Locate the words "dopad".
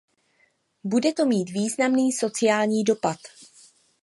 2.83-3.17